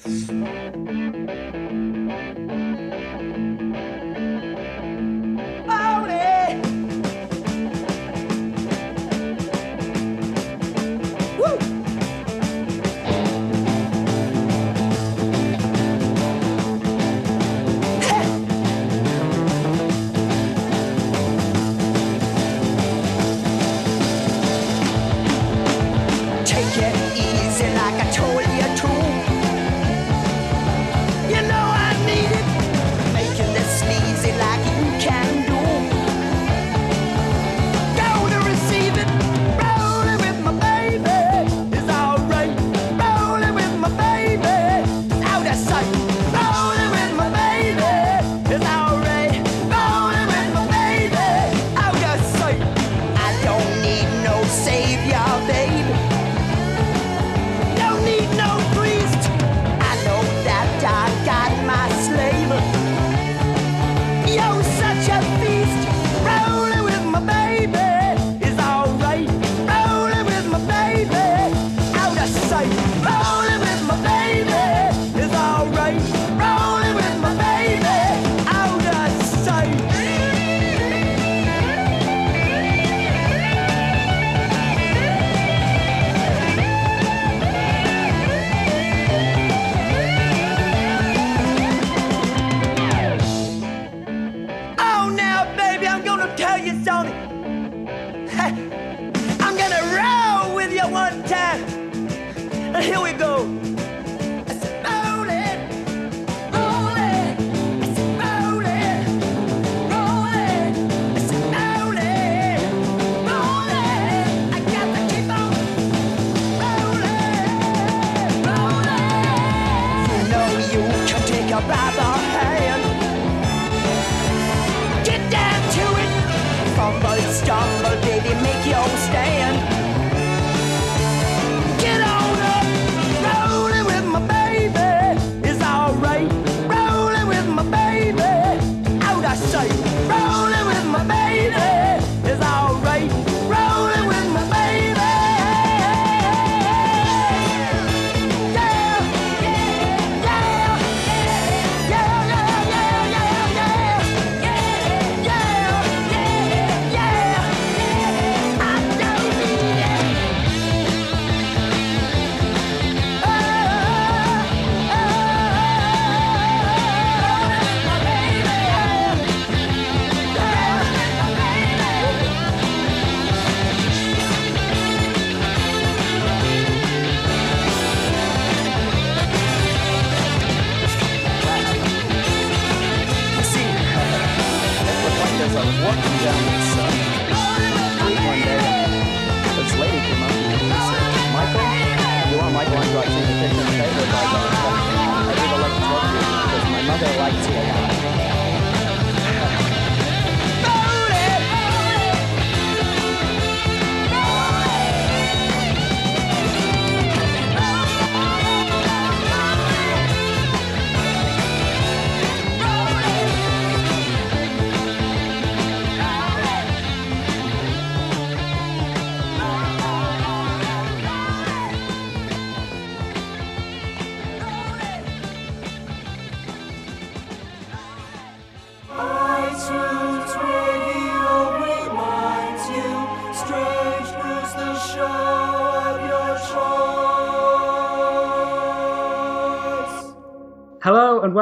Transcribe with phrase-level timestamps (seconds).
[0.00, 0.30] Thank
[2.50, 2.67] you.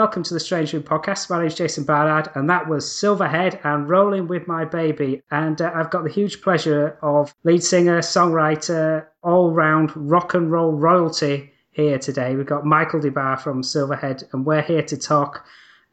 [0.06, 1.28] Welcome to the Strange Brew podcast.
[1.31, 5.21] My name is Jason Barnard, and that was Silverhead and Rolling with My Baby.
[5.33, 10.49] And uh, I've got the huge pleasure of lead singer, songwriter, all round rock and
[10.53, 12.37] roll royalty here today.
[12.37, 15.45] We've got Michael Des Barres from Silverhead, and we're here to talk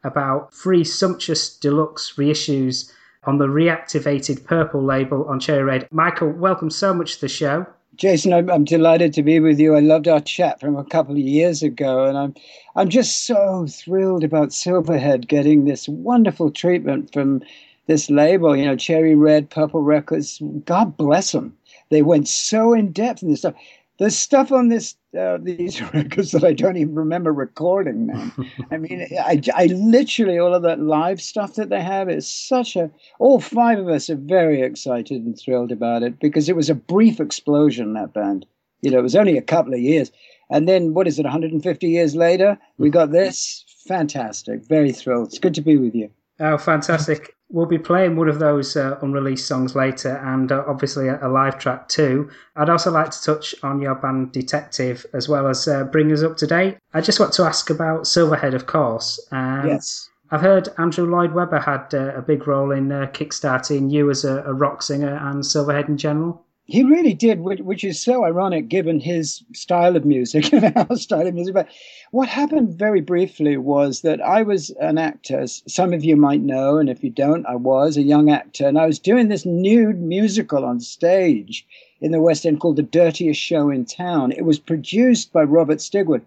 [0.04, 2.92] about three sumptuous deluxe reissues
[3.24, 5.88] on the reactivated purple label on Cherry Red.
[5.90, 7.66] Michael, welcome so much to the show.
[7.96, 9.74] Jason, I'm, I'm, delighted to be with you.
[9.74, 12.34] I loved our chat from a couple of years ago, and I'm
[12.76, 17.42] I'm just so thrilled about Silverhead getting this wonderful treatment from
[17.86, 18.56] this label.
[18.56, 20.40] You know, Cherry Red, Purple Records.
[20.64, 21.56] God bless them.
[21.90, 23.54] They went so in depth in this stuff.
[23.98, 28.32] There's stuff on this uh, these records that I don't even remember recording now.
[28.70, 32.76] I mean, I, I literally all of that live stuff that they have is such
[32.76, 32.90] a.
[33.18, 36.74] All five of us are very excited and thrilled about it because it was a
[36.74, 38.46] brief explosion that band.
[38.80, 40.12] You know, it was only a couple of years,
[40.50, 43.64] And then, what is it, 150 years later, we got this?
[43.86, 44.62] Fantastic.
[44.64, 45.28] Very thrilled.
[45.28, 46.10] It's good to be with you.
[46.40, 47.36] Oh, fantastic.
[47.50, 51.28] We'll be playing one of those uh, unreleased songs later and uh, obviously a, a,
[51.28, 52.30] live track too.
[52.56, 56.22] I'd also like to touch on your band Detective as well as uh, bring us
[56.22, 56.78] up to date.
[56.92, 59.24] I just want to ask about Silverhead, of course.
[59.30, 60.10] And yes.
[60.30, 64.24] I've heard Andrew Lloyd Webber had uh, a big role in uh, kickstarting you as
[64.24, 66.44] a, a rock singer and Silverhead in general.
[66.66, 71.26] He really did, which, is so ironic given his style of music and our style
[71.26, 71.52] of music.
[71.52, 71.68] But
[72.10, 75.40] what happened very briefly was that I was an actor.
[75.40, 78.66] as Some of you might know, and if you don't, I was a young actor,
[78.66, 81.66] and I was doing this nude musical on stage
[82.00, 84.32] in the West End called The Dirtiest Show in Town.
[84.32, 86.22] It was produced by Robert Stigwood.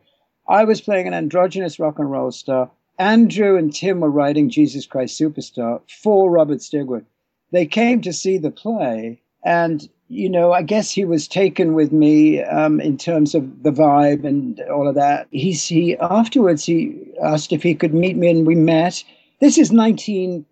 [0.48, 2.69] I was playing an androgynous rock and roll star.
[3.00, 7.06] Andrew and Tim were writing Jesus Christ Superstar for Robert Stigwood.
[7.51, 11.92] They came to see the play, and you know, I guess he was taken with
[11.92, 15.27] me um, in terms of the vibe and all of that.
[15.31, 19.04] He's, he afterwards he asked if he could meet me, and we met.
[19.39, 20.45] This is nineteen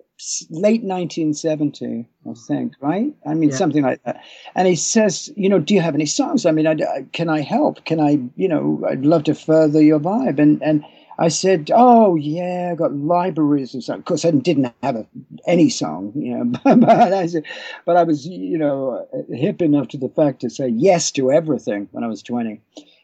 [0.50, 3.14] late 1970, I think, right?
[3.28, 3.56] I mean, yeah.
[3.56, 4.24] something like that.
[4.56, 6.46] And he says, you know, do you have any songs?
[6.46, 7.84] I mean, I, can I help?
[7.84, 10.40] Can I, you know, I'd love to further your vibe.
[10.40, 10.86] And and
[11.18, 15.08] I said, "Oh yeah, I got libraries and stuff." Of course, I didn't have a,
[15.48, 17.44] any song, you know, but I said,
[17.86, 21.88] but I was, you know, hip enough to the fact to say yes to everything
[21.92, 22.60] when I was twenty,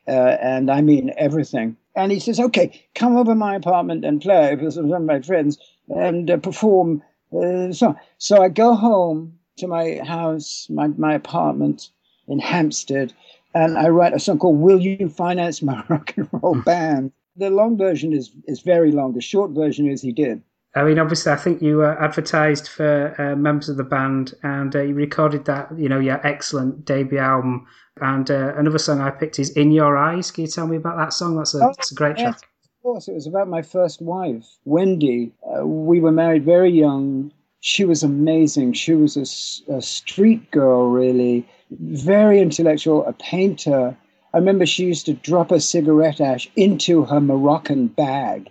[0.07, 1.77] uh, and I mean everything.
[1.95, 5.57] And he says, "Okay, come over my apartment and play with some of my friends
[5.87, 11.89] and uh, perform." Uh, so, so I go home to my house, my my apartment
[12.27, 13.13] in Hampstead,
[13.53, 17.50] and I write a song called "Will You Finance My Rock and Roll Band." The
[17.50, 19.13] long version is is very long.
[19.13, 20.42] The short version is he did.
[20.74, 24.74] I mean, obviously, I think you uh, advertised for uh, members of the band, and
[24.74, 27.68] uh, you recorded that, you know, your excellent debut album.
[28.00, 30.98] And uh, another song I picked is "In Your Eyes." Can you tell me about
[30.98, 31.36] that song?
[31.36, 32.36] That's a, oh, that's a great yes, track.
[32.36, 35.33] Of course, it was about my first wife, Wendy.
[35.44, 37.33] Uh, we were married very young.
[37.60, 38.74] She was amazing.
[38.74, 43.95] She was a, a street girl, really, very intellectual, a painter
[44.33, 48.50] I remember she used to drop her cigarette ash into her Moroccan bag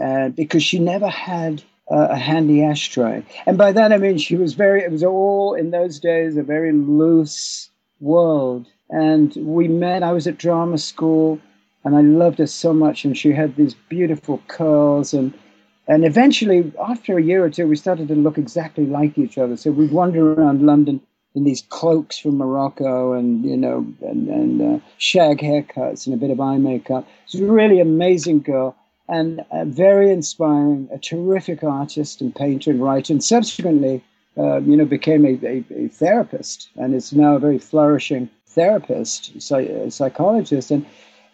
[0.00, 3.24] uh, because she never had uh, a handy ashtray.
[3.46, 6.42] And by that I mean she was very, it was all in those days a
[6.42, 7.70] very loose
[8.00, 8.66] world.
[8.90, 11.40] And we met, I was at drama school
[11.84, 13.04] and I loved her so much.
[13.04, 15.12] And she had these beautiful curls.
[15.12, 15.34] And,
[15.86, 19.56] and eventually, after a year or two, we started to look exactly like each other.
[19.56, 21.00] So we'd wander around London
[21.38, 26.18] in these cloaks from Morocco and, you know, and, and uh, shag haircuts and a
[26.18, 27.06] bit of eye makeup.
[27.26, 28.76] She's a really amazing girl
[29.08, 34.02] and uh, very inspiring, a terrific artist and painter and writer, and subsequently,
[34.36, 39.40] uh, you know, became a, a, a, therapist and is now a very flourishing therapist,
[39.40, 40.72] psych- psychologist.
[40.72, 40.84] And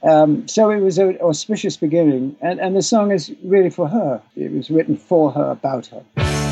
[0.02, 2.36] um, so it was an auspicious beginning.
[2.42, 4.22] And, and the song is really for her.
[4.36, 6.43] It was written for her, about her.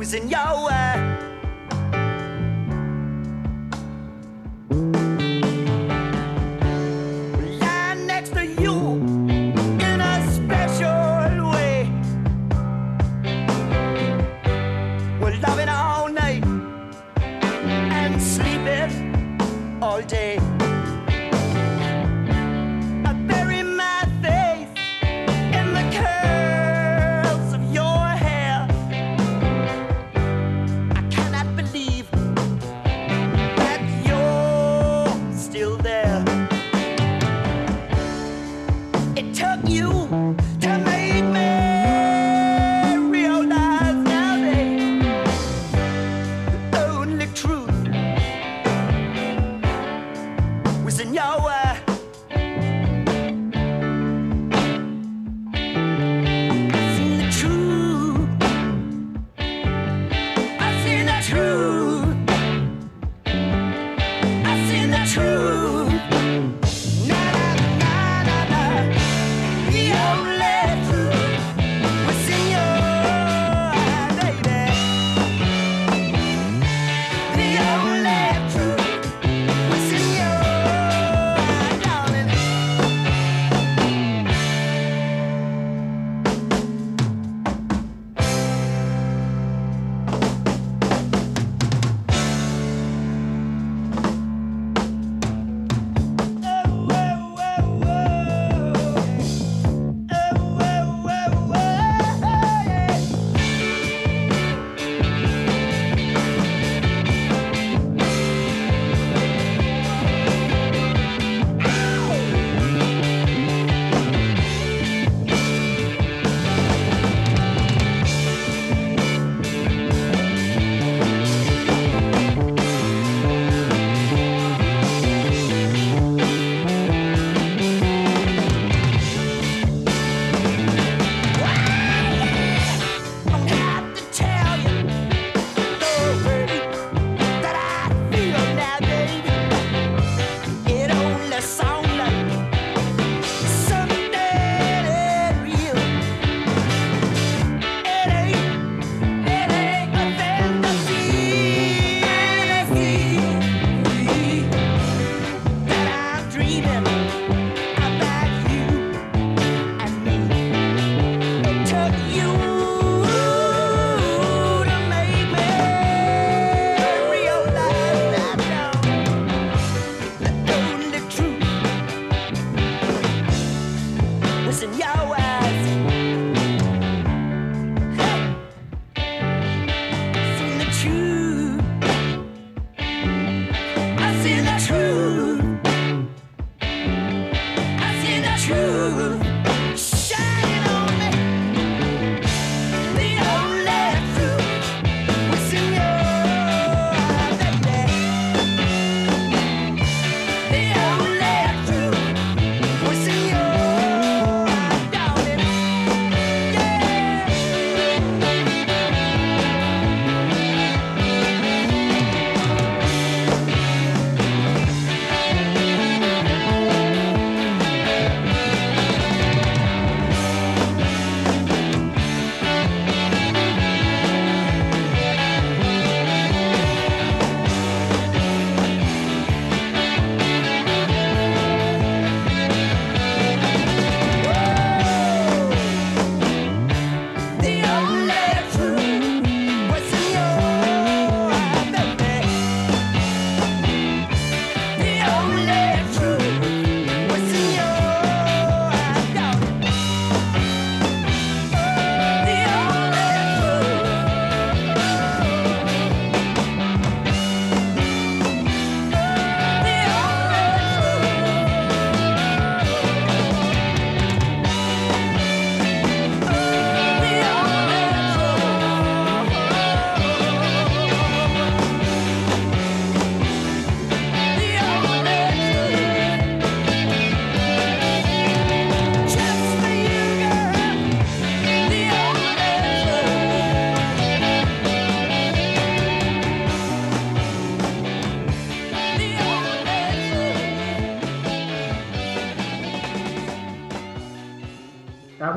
[0.00, 1.29] was in your way.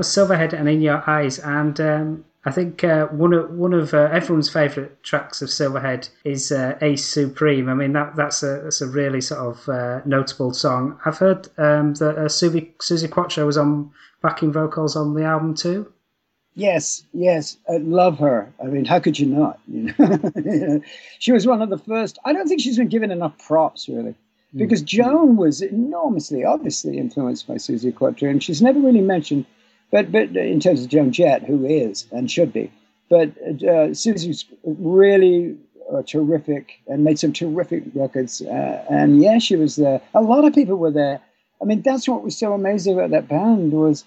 [0.03, 3.93] Was Silverhead and In Your Eyes, and um, I think uh, one of one of
[3.93, 7.69] uh, everyone's favourite tracks of Silverhead is uh, Ace Supreme.
[7.69, 10.99] I mean that that's a that's a really sort of uh, notable song.
[11.05, 13.91] I've heard um, that uh, Suzi Quatro was on
[14.21, 15.89] backing vocals on the album too.
[16.53, 18.51] Yes, yes, I love her.
[18.61, 19.57] I mean, how could you not?
[19.67, 20.81] You know?
[21.19, 22.19] she was one of the first.
[22.25, 24.15] I don't think she's been given enough props, really,
[24.51, 24.57] hmm.
[24.57, 24.81] because.
[24.81, 29.45] Joan was enormously, obviously influenced by Suzi Quatro, and she's never really mentioned
[29.93, 32.71] but but in terms of Joan Jett, who is and should be,
[33.09, 35.55] but uh, Suzi's really
[35.93, 38.41] uh, terrific and made some terrific records.
[38.41, 40.01] Uh, and yeah, she was there.
[40.15, 41.21] A lot of people were there.
[41.61, 44.03] I mean, that's what was so amazing about that band was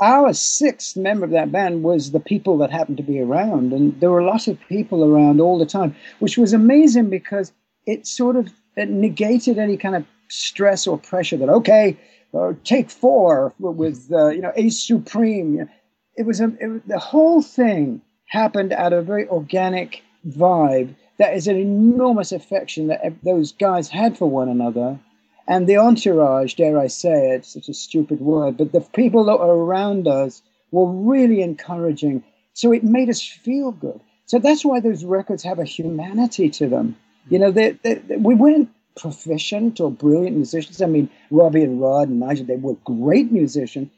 [0.00, 3.98] our sixth member of that band was the people that happened to be around, and
[4.00, 7.52] there were lots of people around all the time, which was amazing because
[7.86, 11.96] it sort of it negated any kind of stress or pressure that okay
[12.32, 15.68] or take four with uh, you know Ace Supreme.
[16.16, 20.94] It was a it, the whole thing happened out of a very organic vibe.
[21.18, 24.98] That is an enormous affection that those guys had for one another,
[25.46, 26.54] and the entourage.
[26.54, 27.44] Dare I say it?
[27.44, 32.24] Such a stupid word, but the people that were around us were really encouraging.
[32.54, 34.00] So it made us feel good.
[34.26, 36.96] So that's why those records have a humanity to them.
[37.28, 40.82] You know, they, they, we weren't proficient or brilliant musicians.
[40.82, 43.88] I mean, Robbie and Rod and Nigel, they were great musicians.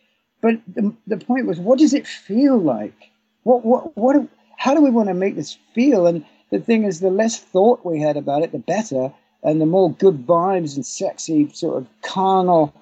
[0.40, 3.10] But the, the point was, what does it feel like?
[3.44, 6.06] What, what, what, how do we want to make this feel?
[6.06, 9.12] And the thing is, the less thought we had about it, the better.
[9.42, 12.74] And the more good vibes and sexy, sort of carnal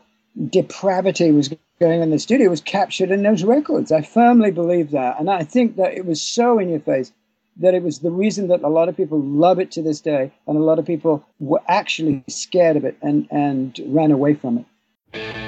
[0.48, 3.90] depravity was going on in the studio was captured in those records.
[3.90, 5.18] I firmly believe that.
[5.18, 7.12] And I think that it was so in your face
[7.56, 10.32] that it was the reason that a lot of people love it to this day,
[10.46, 14.58] and a lot of people were actually scared of it and, and ran away from
[14.58, 15.41] it.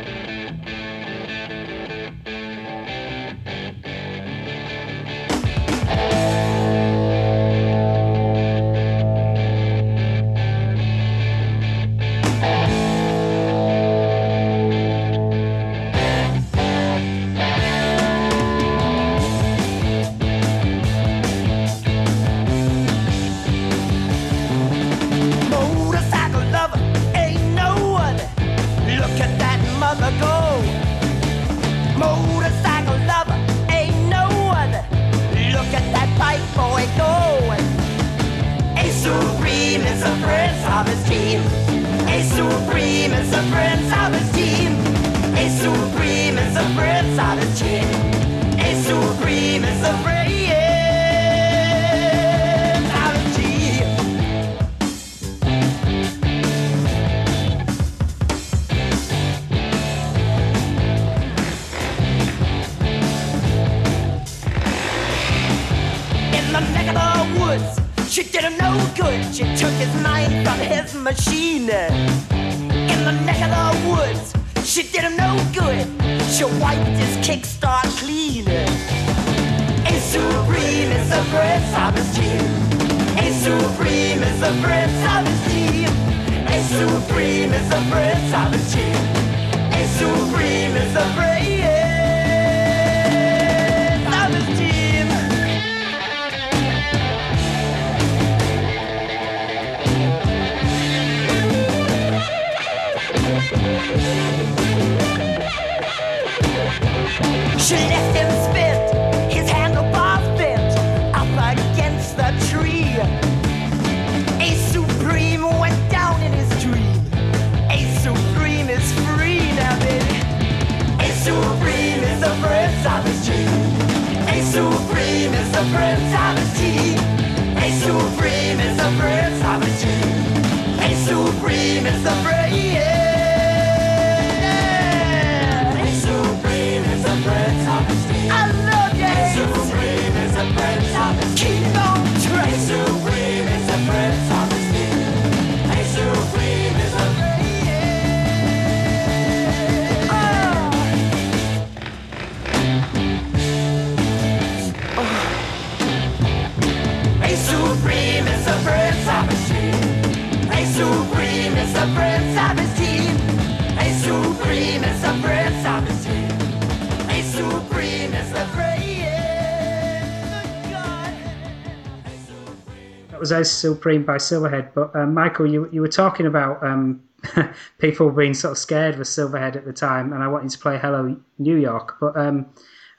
[173.39, 174.71] Was Supreme by Silverhead.
[174.75, 177.03] But um, Michael, you you were talking about um,
[177.79, 180.79] people being sort of scared with Silverhead at the time, and I wanted to play
[180.79, 181.97] Hello New York.
[182.01, 182.47] But um,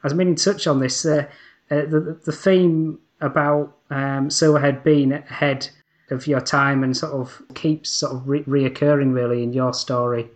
[0.03, 1.05] I was meaning to touch on this.
[1.05, 1.25] Uh,
[1.71, 5.69] uh, the the theme about um, Silverhead being ahead
[6.11, 10.29] of your time and sort of keeps sort of re- reoccurring really in your story.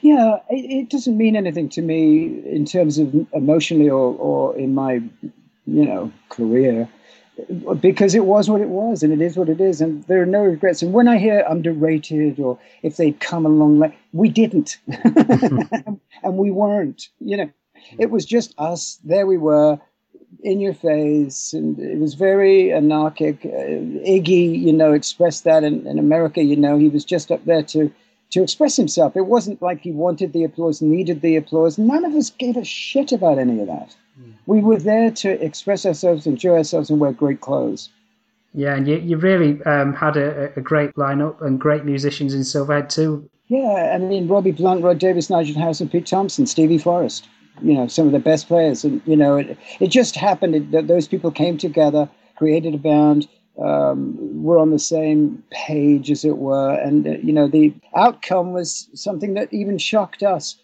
[0.00, 4.74] Yeah, it, it, doesn't mean anything to me in terms of emotionally or, or in
[4.74, 6.88] my, you know, career
[7.80, 10.26] because it was what it was and it is what it is and there are
[10.26, 10.82] no regrets.
[10.82, 14.78] And when i hear underrated or if they'd come along like we didn't.
[16.22, 17.50] And we weren't you know.
[17.98, 19.78] It was just us there we were
[20.42, 23.44] in your face and it was very anarchic.
[23.44, 27.44] Uh, iggy you know expressed that in, in america you know he was just up
[27.44, 27.92] there to
[28.30, 29.16] to express himself.
[29.16, 31.78] It wasn't like he wanted the applause needed the applause.
[31.78, 33.94] None of us gave a shit about any of that
[34.46, 37.90] we were there to express ourselves, enjoy ourselves, and wear great clothes.
[38.52, 42.42] Yeah, and you, you really um, had a, a, great lineup and great musicians in
[42.42, 43.28] Silverhead too.
[43.48, 47.28] Yeah, I mean Robbie Blunt, Rod Davis, Nigel House, and Pete Thompson, Stevie Forrest.
[47.62, 50.86] You know, some of the best players, and you know, it, it just happened that
[50.86, 53.28] those people came together, created a band,
[53.62, 58.52] um, were on the same page, as it were, and uh, you know, the outcome
[58.52, 60.56] was something that even shocked us.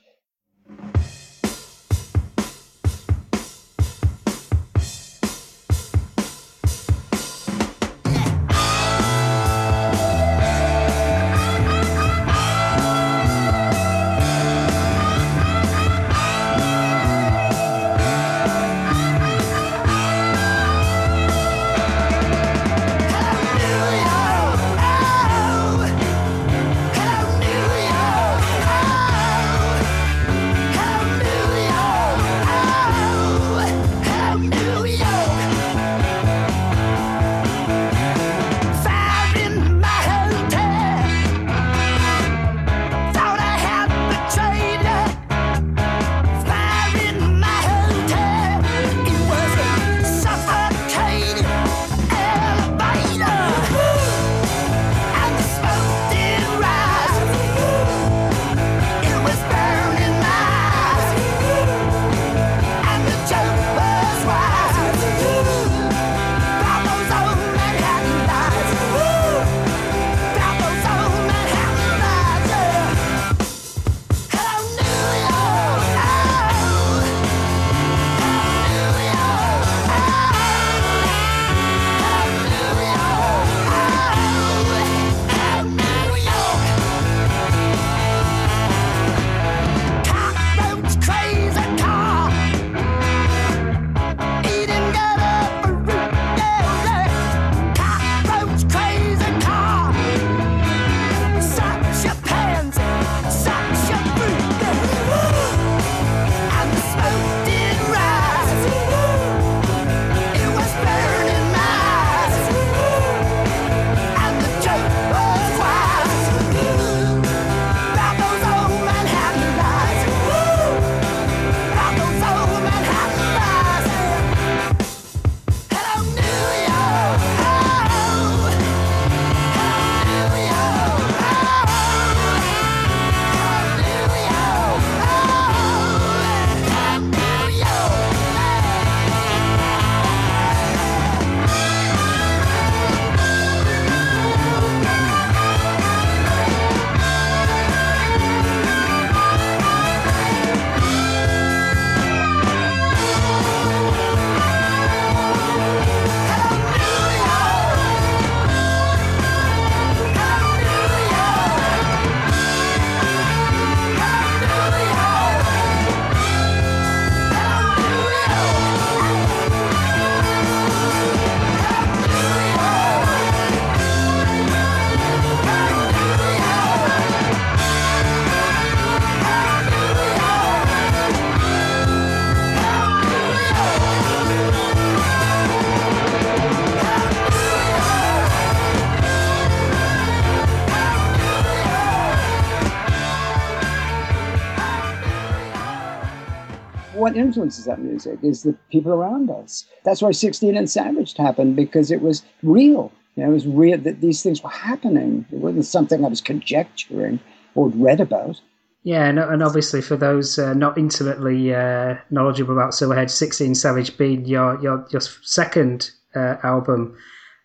[197.31, 199.64] Influences that music is the people around us.
[199.85, 202.90] That's why 16 and Savaged happened because it was real.
[203.14, 205.27] You know, it was real that these things were happening.
[205.33, 207.21] It wasn't something I was conjecturing
[207.55, 208.40] or read about.
[208.83, 213.97] Yeah, and, and obviously for those uh, not intimately uh, knowledgeable about Silverhead, 16 Savage
[213.99, 216.97] being your your, your second uh, album,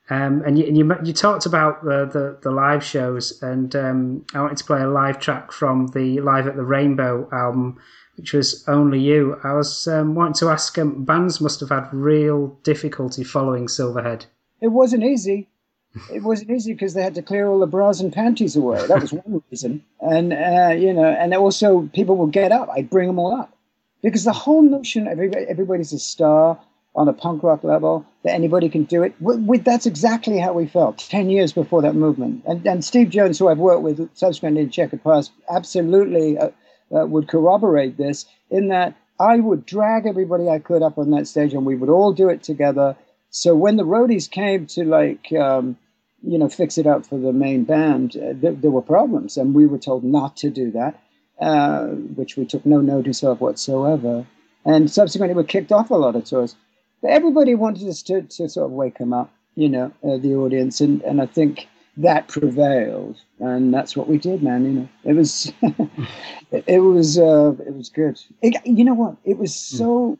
[0.09, 4.41] Um, and you, you, you talked about the, the, the live shows, and um, I
[4.41, 7.79] wanted to play a live track from the Live at the Rainbow album,
[8.17, 9.39] which was Only You.
[9.43, 14.25] I was um, wanting to ask, um, bands must have had real difficulty following Silverhead.
[14.61, 15.49] It wasn't easy.
[16.13, 18.85] It wasn't easy because they had to clear all the bras and panties away.
[18.87, 19.83] That was one reason.
[20.01, 22.69] And, uh, you know, and also people would get up.
[22.69, 23.55] I'd bring them all up.
[24.01, 26.59] Because the whole notion everybody, everybody's a star
[26.95, 29.13] on a punk rock level, that anybody can do it.
[29.19, 32.43] We, we, that's exactly how we felt 10 years before that movement.
[32.45, 36.49] And, and Steve Jones, who I've worked with subsequently in Checkered Past, absolutely uh,
[36.93, 41.27] uh, would corroborate this in that I would drag everybody I could up on that
[41.27, 42.95] stage and we would all do it together.
[43.29, 45.77] So when the roadies came to like, um,
[46.21, 49.53] you know, fix it up for the main band, uh, th- there were problems and
[49.53, 51.01] we were told not to do that,
[51.39, 54.25] uh, which we took no notice of whatsoever.
[54.65, 56.55] And subsequently, we kicked off a lot of tours.
[57.01, 60.35] But everybody wanted us to, to sort of wake them up, you know, uh, the
[60.35, 60.81] audience.
[60.81, 63.17] And, and I think that prevailed.
[63.39, 64.65] And that's what we did, man.
[64.65, 68.21] You know, it was, it, it, was, uh, it was good.
[68.41, 69.15] It, you know what?
[69.23, 69.77] It was hmm.
[69.77, 70.19] so,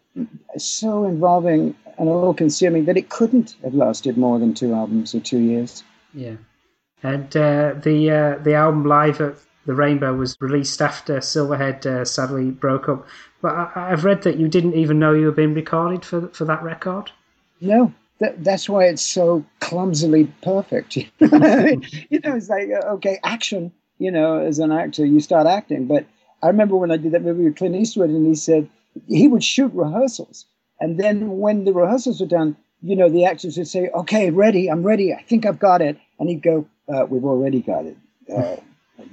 [0.57, 5.19] so involving and all consuming that it couldn't have lasted more than two albums or
[5.19, 5.83] two years.
[6.13, 6.35] Yeah.
[7.03, 9.35] And uh, the uh, the album live at
[9.65, 13.05] the Rainbow was released after Silverhead uh, sadly broke up.
[13.41, 16.45] But I, have read that you didn't even know you were being recorded for for
[16.45, 17.11] that record.
[17.61, 20.95] No, that, that's why it's so clumsily perfect.
[20.95, 23.71] you know, it's like uh, okay, action.
[23.97, 25.87] You know, as an actor, you start acting.
[25.87, 26.05] But
[26.43, 28.69] I remember when I did that movie with Clint Eastwood, and he said
[29.07, 30.45] he would shoot rehearsals,
[30.79, 34.69] and then when the rehearsals were done, you know, the actors would say, "Okay, ready,
[34.69, 35.13] I'm ready.
[35.13, 37.97] I think I've got it," and he'd go, uh, "We've already got it.
[38.33, 38.57] Uh,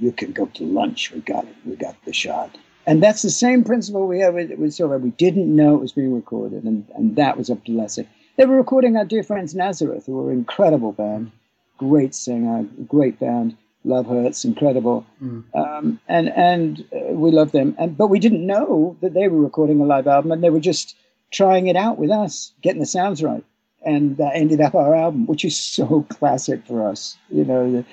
[0.00, 1.12] you can go to lunch.
[1.12, 1.54] We got it.
[1.64, 4.98] We got the shot." And that's the same principle we have with, with Silver.
[4.98, 8.08] We didn't know it was being recorded, and, and that was a blessing.
[8.36, 11.32] They were recording our dear friends Nazareth, who were an incredible band,
[11.78, 13.56] great singer, great band.
[13.84, 15.42] Love Hurts, incredible, mm.
[15.54, 17.74] um, and and uh, we love them.
[17.78, 20.60] And but we didn't know that they were recording a live album, and they were
[20.60, 20.96] just
[21.32, 23.44] trying it out with us, getting the sounds right,
[23.84, 27.16] and that ended up our album, which is so classic for us.
[27.28, 27.84] You know, the,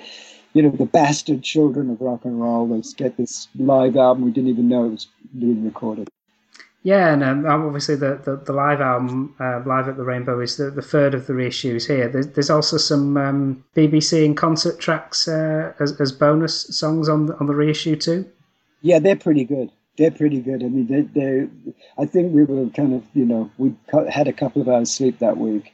[0.54, 2.68] you know, the bastard children of rock and roll.
[2.68, 4.26] Let's get this live album.
[4.26, 5.08] We didn't even know it was
[5.40, 6.08] being recorded.
[6.84, 10.56] Yeah, and um, obviously the, the, the, live album, uh, Live at the Rainbow, is
[10.56, 12.08] the, the third of the reissues here.
[12.08, 17.26] There's, there's also some um, BBC and concert tracks uh, as, as bonus songs on
[17.26, 18.26] the, on the reissue too.
[18.82, 19.72] Yeah, they're pretty good.
[19.98, 20.64] They're pretty good.
[20.64, 21.48] I mean, they, they,
[21.98, 23.76] I think we were kind of, you know, we
[24.10, 25.74] had a couple of hours sleep that week.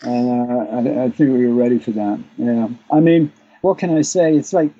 [0.00, 2.18] And uh, I, I think we were ready for that.
[2.38, 2.68] Yeah.
[2.90, 4.34] I mean, what can I say?
[4.34, 4.72] It's like,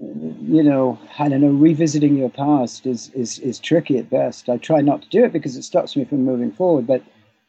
[0.00, 4.48] you know, I don't know, revisiting your past is, is, is tricky at best.
[4.48, 6.86] I try not to do it because it stops me from moving forward.
[6.86, 7.02] But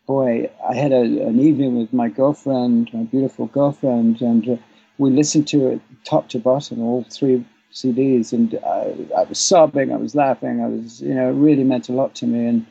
[0.07, 4.55] boy, I had a, an evening with my girlfriend, my beautiful girlfriend, and uh,
[4.97, 9.93] we listened to it top to bottom, all three CDs, and I, I, was sobbing,
[9.93, 12.47] I was laughing, I was, you know, it really meant a lot to me.
[12.47, 12.65] And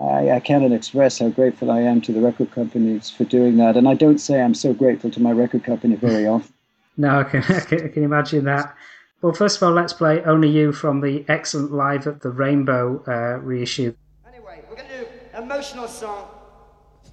[0.00, 3.76] I, I cannot express how grateful I am to the record companies for doing that.
[3.76, 6.54] And I don't say I'm so grateful to my record company very often.
[6.96, 8.74] No, I can, I can, I can imagine that.
[9.20, 13.02] Well, first of all, let's play Only You from the excellent Live at the Rainbow
[13.06, 13.94] uh, reissue.
[14.26, 16.28] Anyway, we're going to do an emotional song.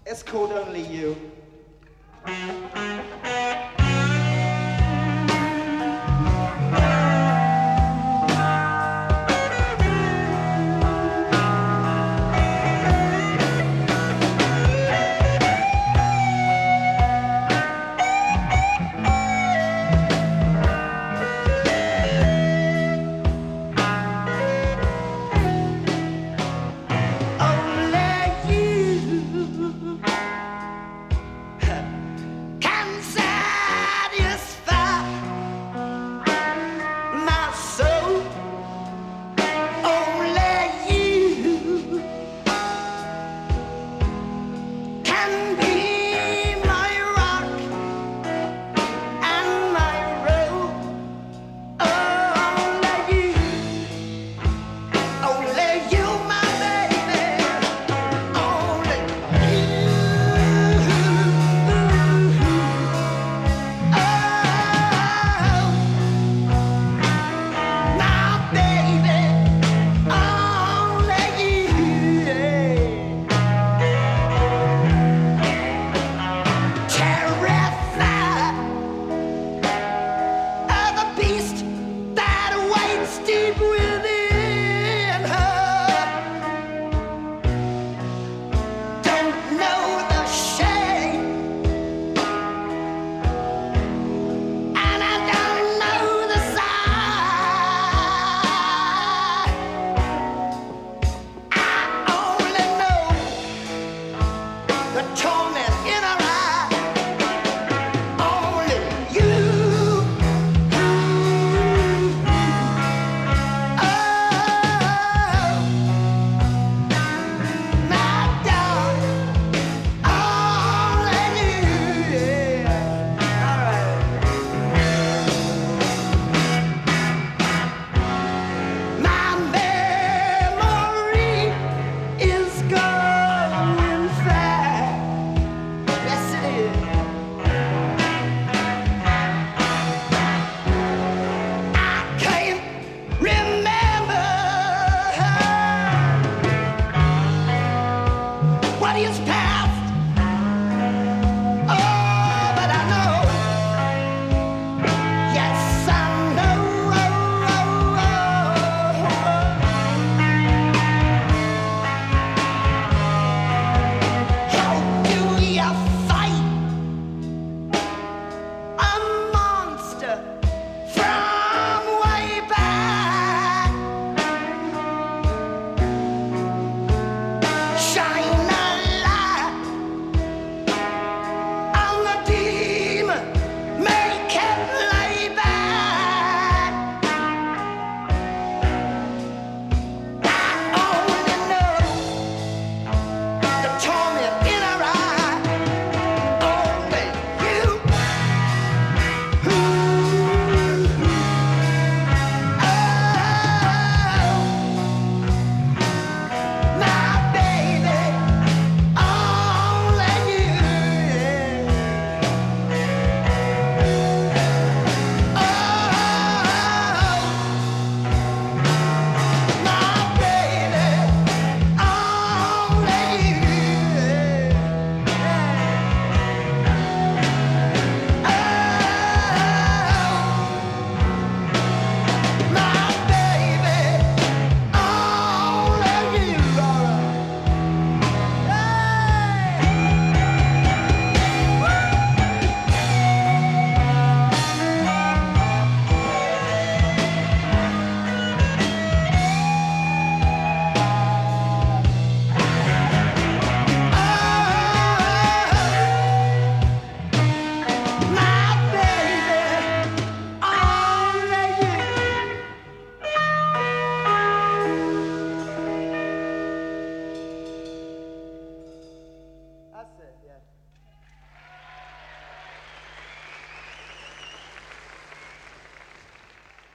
[0.06, 1.16] It's called Only You.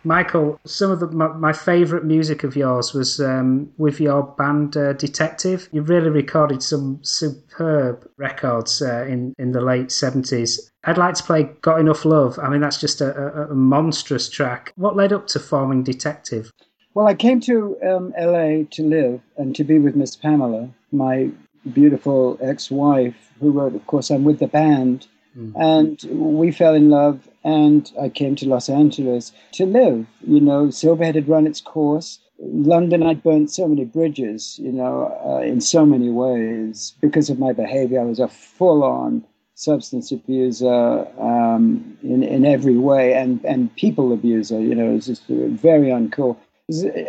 [0.04, 4.76] Michael, some of the, my, my favourite music of yours was um, with your band
[4.76, 5.68] uh, Detective.
[5.72, 10.70] You really recorded some superb records uh, in, in the late 70s.
[10.84, 12.38] I'd like to play Got Enough Love.
[12.38, 14.72] I mean, that's just a, a, a monstrous track.
[14.76, 16.50] What led up to forming Detective?
[16.94, 21.30] Well, I came to um, LA to live and to be with Miss Pamela, my
[21.72, 25.08] beautiful ex wife, who, wrote, of course, I'm with the band.
[25.36, 25.52] Mm.
[25.56, 26.02] And
[26.38, 30.06] we fell in love, and I came to Los Angeles to live.
[30.26, 32.20] You know, Silverhead had run its course.
[32.38, 36.94] London, I'd burnt so many bridges, you know, uh, in so many ways.
[37.00, 42.76] Because of my behavior, I was a full on substance abuser um, in, in every
[42.76, 46.36] way and, and people abuser, you know, it was just very uncool.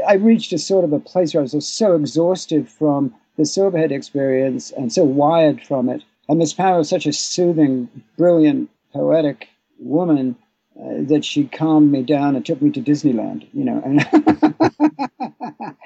[0.07, 3.91] I reached a sort of a place where I was so exhausted from the Silverhead
[3.91, 9.49] experience and so wired from it and Miss Power was such a soothing, brilliant, poetic
[9.79, 10.35] woman
[10.79, 13.81] uh, that she calmed me down and took me to Disneyland, you know.
[13.85, 15.77] And,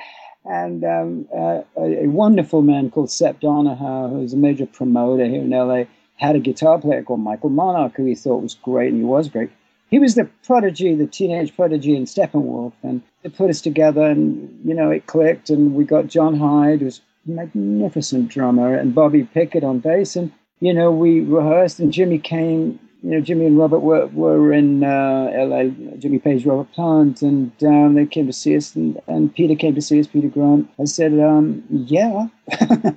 [0.46, 5.42] and um, uh, a, a, wonderful man called Sepp Donahower, who's a major promoter here
[5.42, 5.84] in LA,
[6.16, 9.30] had a guitar player called Michael Monarch, who he thought was great, and he was
[9.30, 9.52] great.
[9.90, 14.60] He was the prodigy, the teenage prodigy in Steppenwolf, and they put us together, and
[14.64, 19.64] you know it clicked, and we got Jon Hyde, who's magnificent drummer, and Bobby Pickett
[19.64, 20.16] on bass.
[20.16, 24.52] And, you know, we rehearsed, and Jimmy came, you know, Jimmy and Robert were, were
[24.52, 25.66] in uh, LA,
[25.98, 29.76] Jimmy Page, Robert Plant, and um, they came to see us, and, and Peter came
[29.76, 30.70] to see us, Peter Grant.
[30.80, 32.28] I said, um, yeah,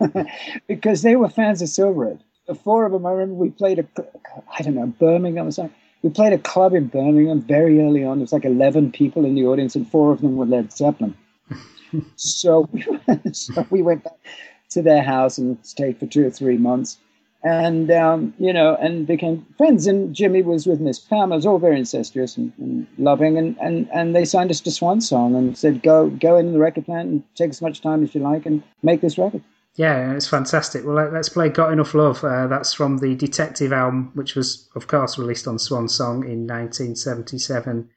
[0.66, 2.20] because they were fans of Silverhead.
[2.48, 3.86] The four of them, I remember we played a,
[4.58, 5.76] I don't know, Birmingham or something.
[6.02, 8.18] We played a club in Birmingham very early on.
[8.18, 11.16] There was like 11 people in the audience, and four of them were Led Zeppelin
[12.16, 12.68] so,
[13.32, 14.18] so we went back
[14.70, 16.98] to their house and stayed for two or three months
[17.44, 19.86] and um, you know, and became friends.
[19.86, 21.32] And Jimmy was with Miss Pam.
[21.32, 23.36] It was all very incestuous and, and, loving.
[23.36, 26.58] And, and and they signed us to Swan Song and said, "Go go in the
[26.58, 29.42] record plant and take as much time as you like and make this record."
[29.74, 30.84] Yeah, it's fantastic.
[30.84, 34.86] Well, let's play "Got Enough Love." Uh, that's from the Detective album, which was, of
[34.86, 37.88] course, released on Swan Song in 1977.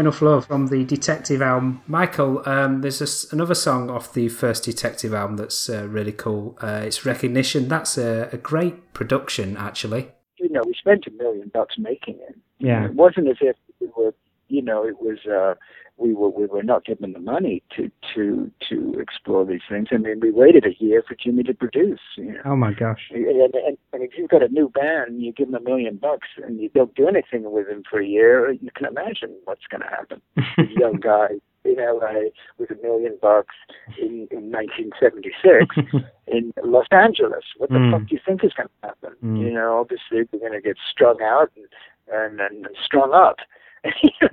[0.00, 1.82] Got enough love from the Detective album.
[1.86, 6.56] Michael, um, there's a, another song off the first Detective album that's uh, really cool.
[6.62, 7.68] Uh, it's Recognition.
[7.68, 10.08] That's a, a, great production, actually.
[10.36, 12.36] You know, we spent a million bucks making it.
[12.58, 12.86] Yeah.
[12.86, 14.14] It wasn't as if we were,
[14.48, 15.18] you know, it was.
[15.26, 15.54] Uh,
[16.00, 19.88] we were we were not given the money to to to explore these things.
[19.92, 22.00] I mean, we waited a year for Jimmy to produce.
[22.16, 22.40] You know?
[22.46, 23.10] Oh my gosh!
[23.10, 26.28] And, and, and if you've got a new band, you give them a million bucks,
[26.42, 29.82] and you don't do anything with them for a year, you can imagine what's going
[29.82, 30.20] to happen.
[30.58, 31.28] a young guy
[31.64, 33.54] in LA with a million bucks
[33.98, 35.76] in, in 1976
[36.26, 37.44] in Los Angeles.
[37.58, 37.92] What the mm.
[37.92, 39.10] fuck do you think is going to happen?
[39.22, 39.40] Mm.
[39.40, 41.66] You know, obviously they're going to get strung out and
[42.12, 43.36] and, and, and strung up.
[43.84, 44.28] You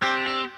[0.00, 0.48] know.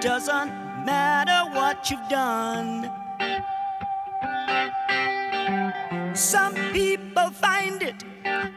[0.00, 0.50] doesn't
[0.84, 2.90] matter what you've done.
[6.14, 8.04] Some people find it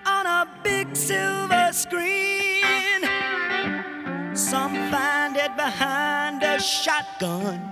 [0.05, 3.01] on a big silver screen,
[4.35, 7.70] some find it behind a shotgun.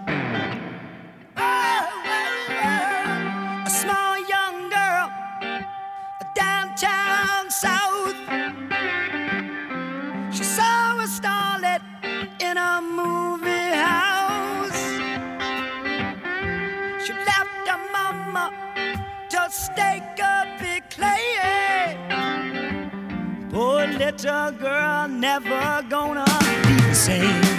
[24.29, 26.23] Girl, never gonna
[26.67, 27.58] be the same.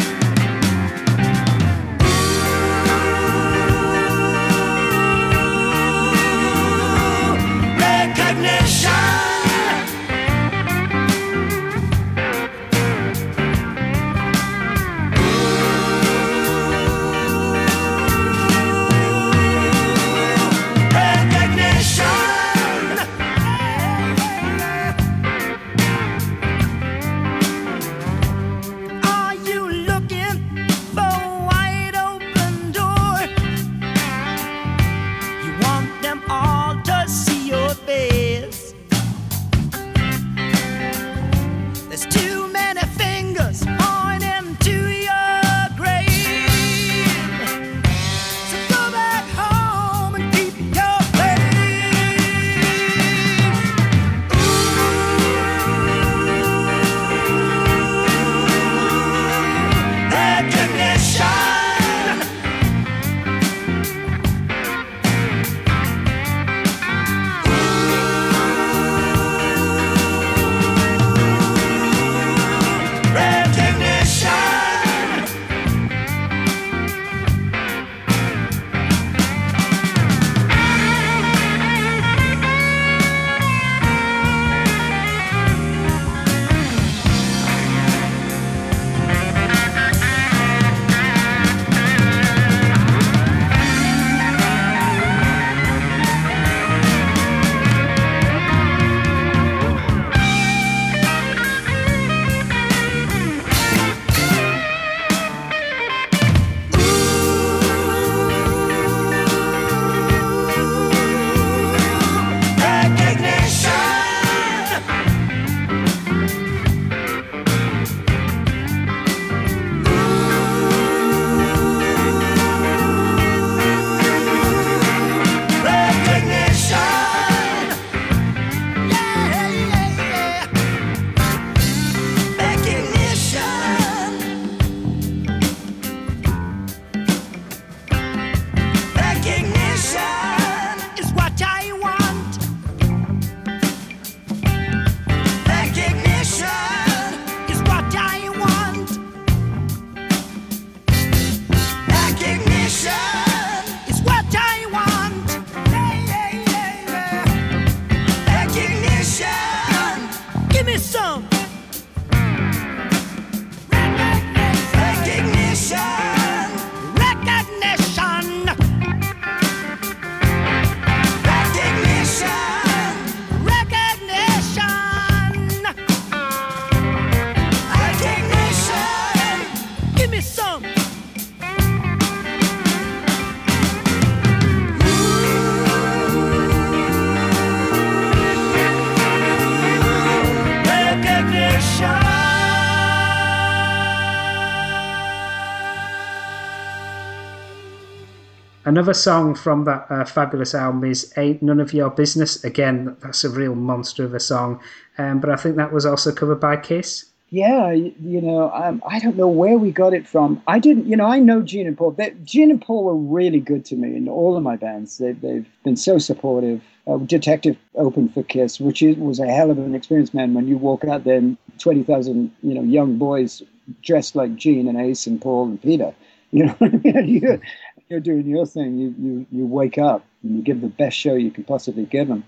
[198.71, 202.45] Another song from that uh, fabulous album is Ain't None of Your Business.
[202.45, 204.61] Again, that's a real monster of a song.
[204.97, 207.07] Um, but I think that was also covered by Kiss.
[207.31, 210.41] Yeah, you know, um, I don't know where we got it from.
[210.47, 211.91] I didn't, you know, I know Gene and Paul.
[211.91, 214.99] They, Gene and Paul were really good to me in all of my bands.
[214.99, 216.62] They, they've been so supportive.
[216.87, 220.33] Uh, Detective opened for Kiss, which is, was a hell of an experience, man.
[220.33, 223.43] When you walk out there, and twenty thousand, you know, young boys
[223.83, 225.93] dressed like Gene and Ace and Paul and Peter.
[226.33, 227.43] You know, what I mean?
[227.91, 228.78] you're doing your thing.
[228.78, 232.09] You you you wake up and you give the best show you can possibly give
[232.09, 232.24] them.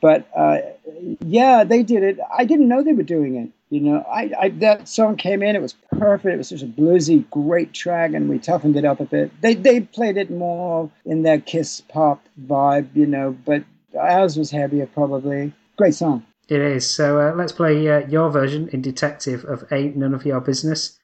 [0.00, 0.58] But uh,
[1.20, 2.18] yeah, they did it.
[2.34, 3.50] I didn't know they were doing it.
[3.68, 5.54] You know, I, I that song came in.
[5.54, 6.32] It was perfect.
[6.32, 9.32] It was such a bluesy, great track, and we toughened it up a bit.
[9.42, 13.64] They they played it more in their Kiss pop vibe, you know, but
[13.98, 15.52] ours was heavier, probably.
[15.76, 16.24] Great song.
[16.48, 16.88] It is.
[16.88, 20.98] So uh, let's play uh, your version in Detective of Ain't None of Your Business.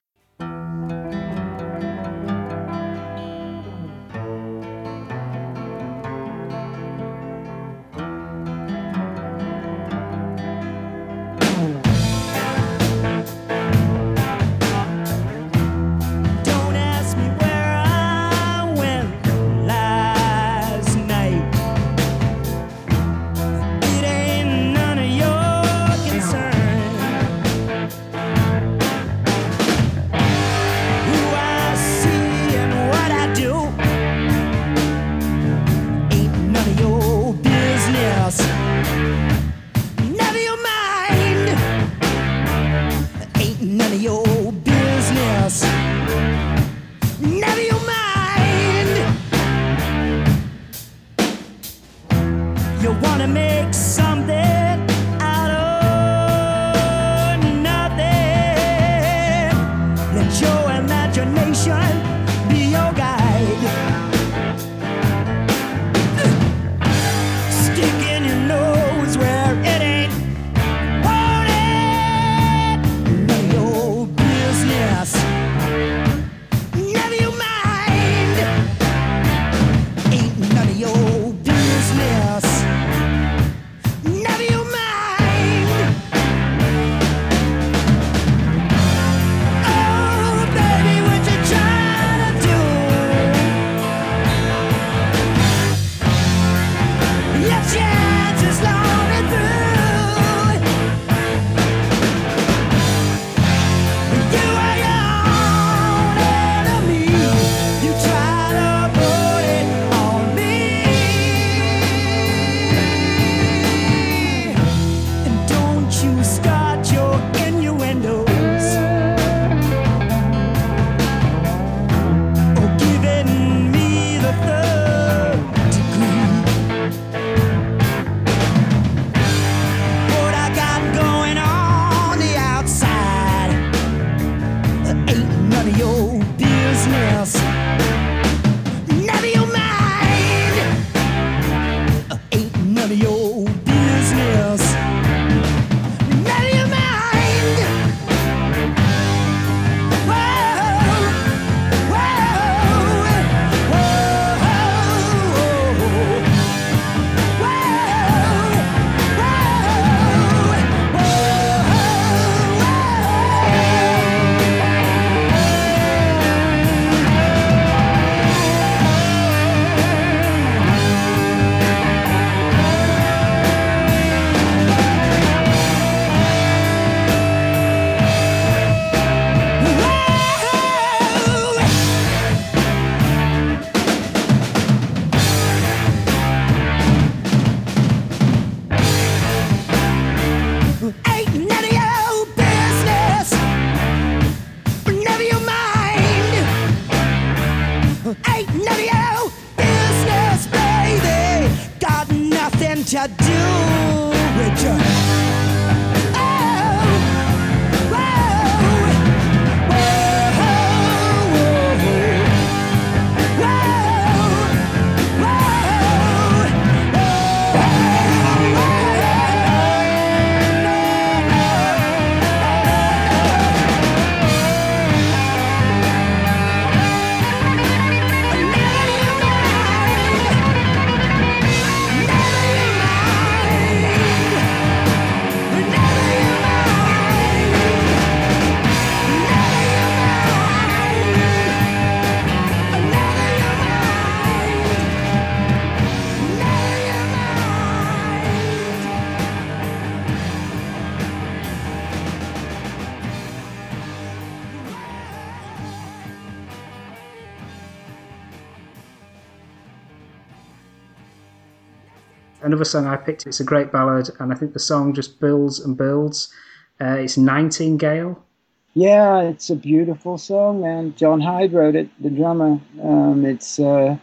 [262.56, 265.60] Another song I picked, it's a great ballad, and I think the song just builds
[265.60, 266.32] and builds.
[266.80, 268.24] Uh, it's Nightingale.
[268.72, 272.58] Yeah, it's a beautiful song, and Jon Hyde wrote it, the drummer.
[272.82, 273.98] Um, it's uh,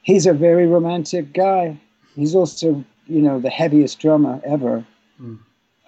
[0.00, 1.78] he's a very romantic guy.
[2.16, 4.86] He's also, you know, the heaviest drummer ever.
[5.20, 5.40] Mm.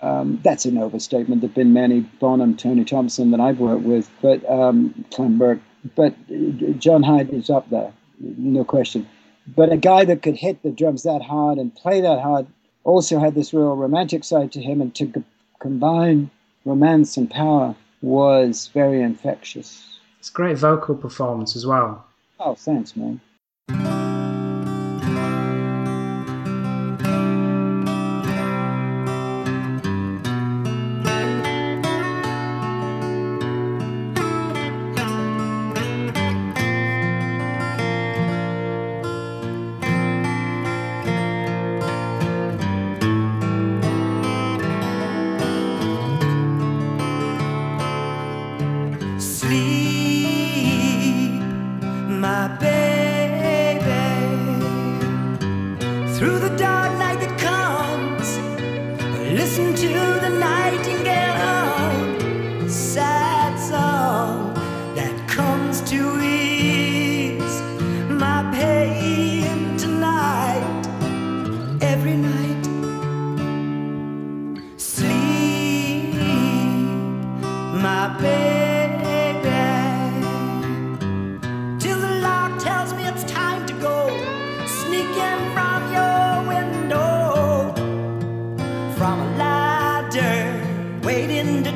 [0.03, 1.41] Um, that's an overstatement.
[1.41, 5.61] There've been many Bonham, Tony Thompson that I've worked with, but um, Clem Burke.
[5.97, 6.15] But
[6.79, 9.09] Jon Hyde is up there, no question.
[9.47, 12.47] But a guy that could hit the drums that hard and play that hard
[12.83, 15.25] also had this real romantic side to him, and to c-
[15.59, 16.31] combine
[16.65, 19.99] romance and power was very infectious.
[20.19, 22.05] It's a great vocal performance as well.
[22.41, 23.21] Oh, thanks, man.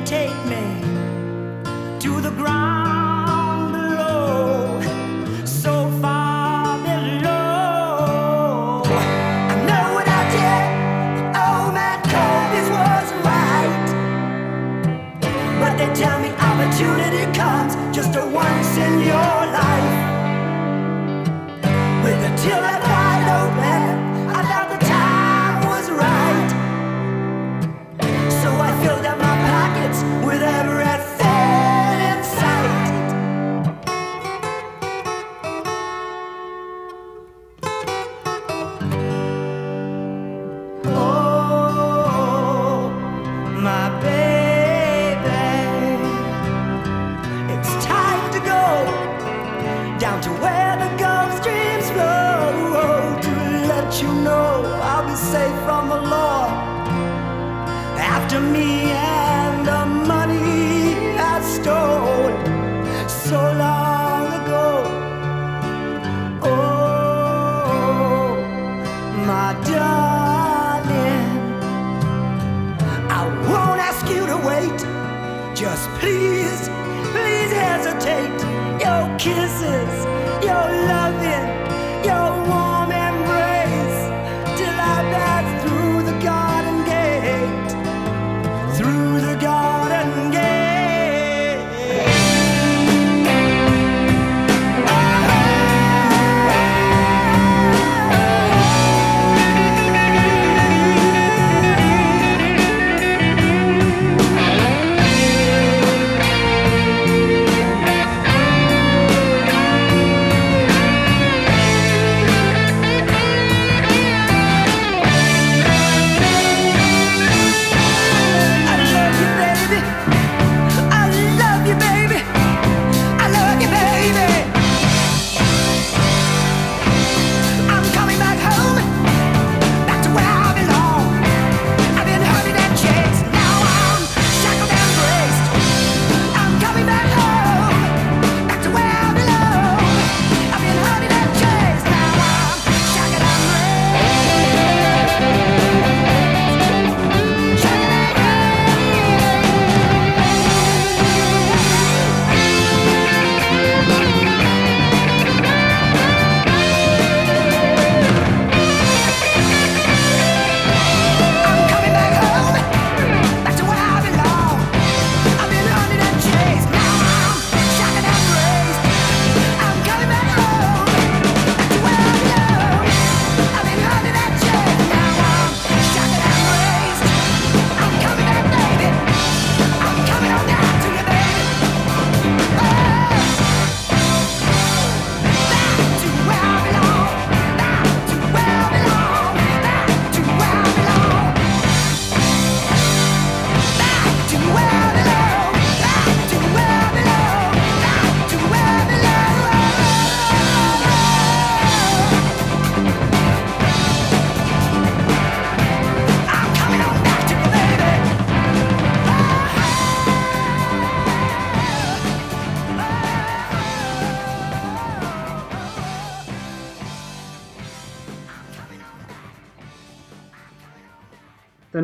[0.09, 0.38] Through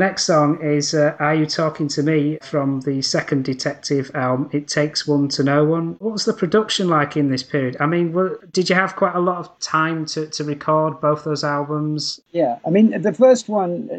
[0.05, 4.67] next song is uh, Are You Talking to Me from the second Detective album, It
[4.67, 5.95] Takes One to Know One.
[5.97, 7.75] What was the production like in this period?
[7.79, 8.15] I mean,
[8.51, 12.21] did you have quite a lot of time to, to record both those albums?
[12.33, 13.89] Yeah, I mean, the first one,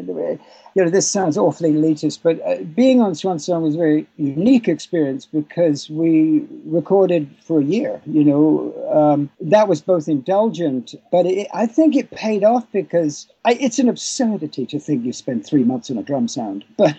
[0.77, 4.05] you know, this sounds awfully elitist, but uh, being on Swan Song was a very
[4.17, 7.99] unique experience because we recorded for a year.
[8.05, 13.27] You know, um, that was both indulgent, but it, I think it paid off because
[13.43, 16.63] I, it's an absurdity to think you spend three months on a drum sound.
[16.77, 16.95] But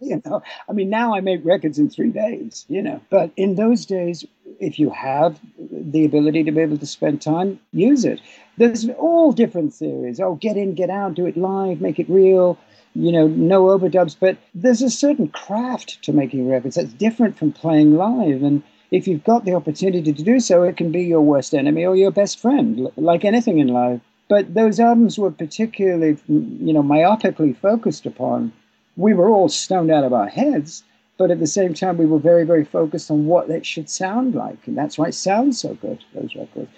[0.00, 2.64] you know, I mean, now I make records in three days.
[2.66, 4.24] You know, but in those days,
[4.58, 5.38] if you have
[5.70, 8.22] the ability to be able to spend time, use it.
[8.56, 10.18] There's all different theories.
[10.18, 12.58] Oh, get in, get out, do it live, make it real
[12.98, 17.52] you know, no overdubs, but there's a certain craft to making records that's different from
[17.52, 18.42] playing live.
[18.42, 21.84] And if you've got the opportunity to do so, it can be your worst enemy
[21.84, 24.00] or your best friend, like anything in life.
[24.28, 28.52] But those albums were particularly, you know, myopically focused upon.
[28.96, 30.82] We were all stoned out of our heads,
[31.18, 34.34] but at the same time, we were very, very focused on what it should sound
[34.34, 34.66] like.
[34.66, 36.70] And that's why it sounds so good, those records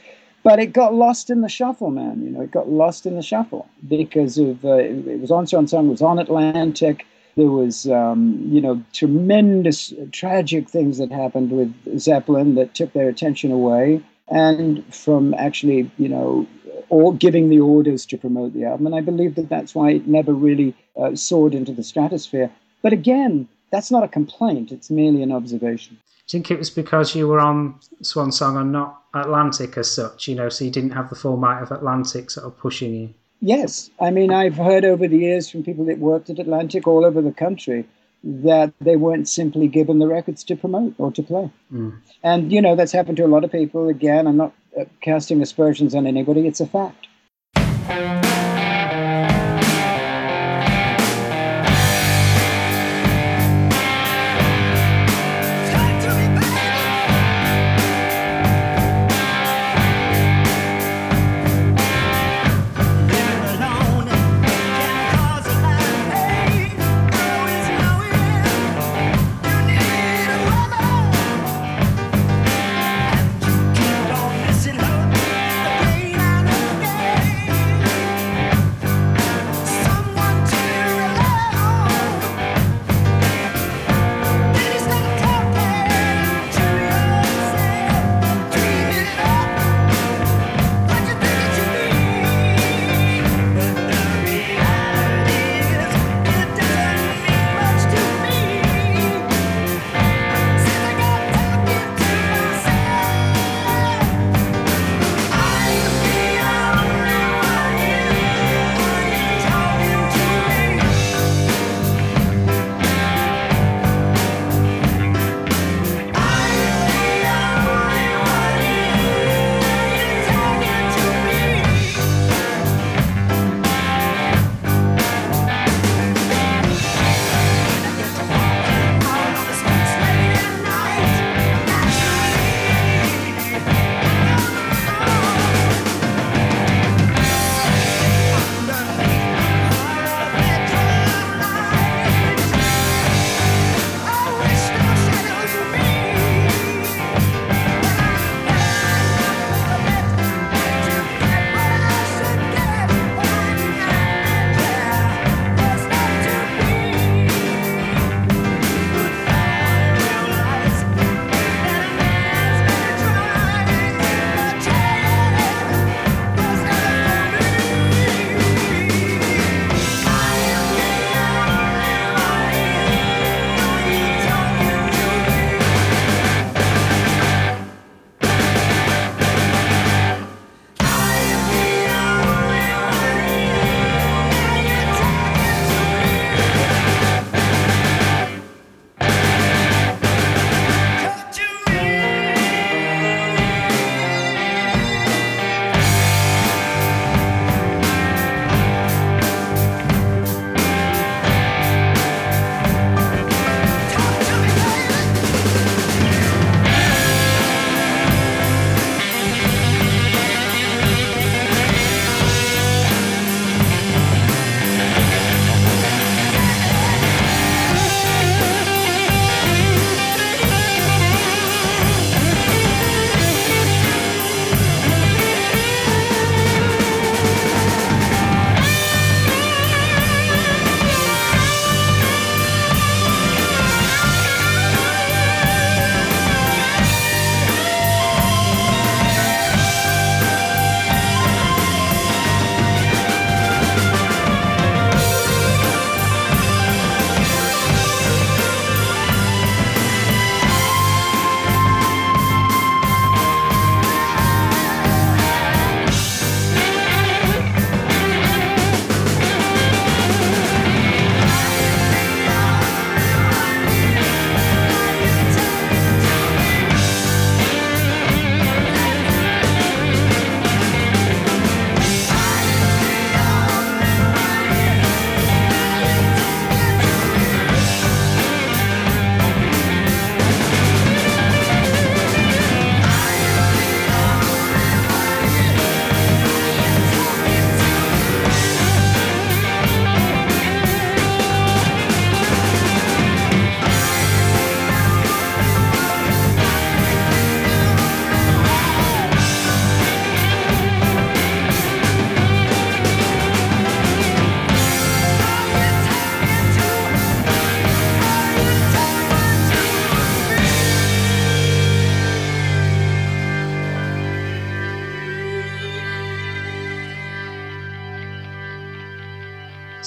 [0.42, 2.22] but it got lost in the shuffle, man.
[2.22, 5.66] You know, it got lost in the shuffle because of uh, it was on Swan
[5.66, 7.06] Song, was on Atlantic.
[7.36, 13.08] There was, um, you know, tremendous tragic things that happened with Zeppelin that took their
[13.08, 16.46] attention away, and from actually, you know,
[16.88, 18.86] all giving the orders to promote the album.
[18.86, 22.50] And I believe that that's why it never really uh, soared into the stratosphere.
[22.82, 25.98] But again, that's not a complaint; it's merely an observation.
[26.26, 29.90] Do you think it was because you were on Swan Song and not Atlantic as
[29.90, 32.94] such, you know, so you didn't have the full might of Atlantic sort of pushing
[32.94, 33.14] you?
[33.40, 33.90] Yes.
[34.00, 37.22] I mean, I've heard over the years from people that worked at Atlantic all over
[37.22, 37.86] the country
[38.24, 41.50] that they weren't simply given the records to promote or to play.
[41.72, 41.98] Mm.
[42.22, 43.88] And, you know, that's happened to a lot of people.
[43.88, 47.07] Again, I'm not uh, casting aspersions on anybody, it's a fact.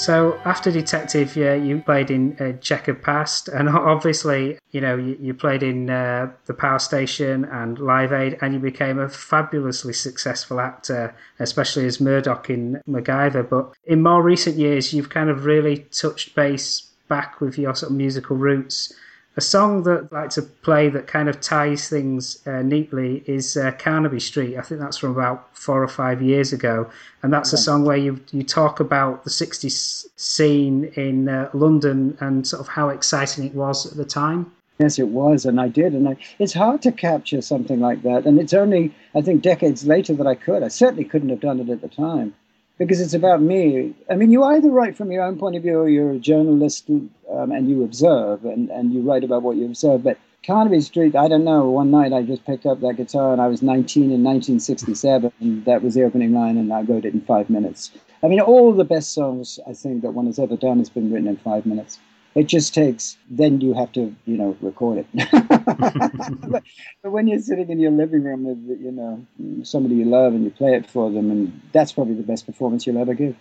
[0.02, 5.16] So after Detective, yeah, you played in uh, Chequered Past, and obviously, you know, you,
[5.22, 9.94] you played in uh, the Power Station and Live Aid, and you became a fabulously
[9.94, 13.48] successful actor, especially as Murdoch in MacGyver.
[13.48, 17.92] But in more recent years, you've kind of really touched base back with your sort
[17.92, 18.92] of musical roots
[19.38, 23.56] a song that I like to play that kind of ties things uh, neatly is
[23.56, 24.58] uh, Carnaby Street.
[24.58, 26.90] I think that's from about four or five years ago,
[27.24, 27.60] and that's yeah.
[27.60, 32.60] a song where you you talk about the '60s scene in uh, London and sort
[32.60, 34.52] of how exciting it was at the time.
[34.80, 38.26] Yes, it was, and I did, and I, it's hard to capture something like that,
[38.26, 40.64] and it's only I think decades later that I could.
[40.64, 42.34] I certainly couldn't have done it at the time
[42.82, 43.94] because it's about me.
[44.10, 46.90] I mean, you either write from your own point of view or you're a journalist
[46.90, 50.04] um, and you observe and, and you write about what you observe.
[50.04, 51.70] But Carnaby Street, I don't know.
[51.70, 55.66] One night I just picked up that guitar and I was 19 in 1967, and
[55.66, 57.92] that was the opening line, and I wrote it in five minutes.
[58.24, 61.12] I mean, all the best songs I think that one has ever done has been
[61.12, 62.00] written in five minutes.
[62.34, 65.30] It just takes, then you have to, you know, record it.
[66.50, 66.64] but,
[67.04, 69.26] but, when you're sitting in your living room with, you know,
[69.64, 72.88] somebody you love and you play it for them, and that's probably the best performance
[72.88, 73.36] you'll ever give.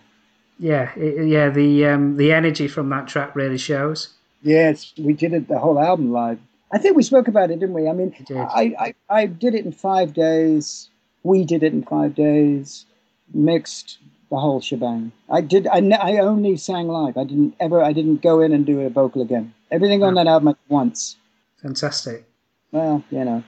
[0.59, 1.49] Yeah, it, yeah.
[1.49, 4.09] The um, the energy from that track really shows.
[4.43, 6.39] Yes, we did it the whole album live.
[6.71, 7.87] I think we spoke about it, didn't we?
[7.87, 10.89] I mean, I, I, I did it in five days.
[11.23, 12.85] We did it in five days,
[13.33, 13.99] mixed,
[14.31, 15.11] the whole shebang.
[15.29, 15.67] I did.
[15.67, 17.17] I, I only sang live.
[17.17, 17.83] I didn't ever.
[17.83, 19.53] I didn't go in and do a vocal again.
[19.69, 21.17] Everything on that album at once.
[21.61, 22.25] Fantastic.
[22.71, 23.43] Well, you know,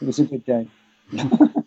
[0.00, 0.68] it was a good day.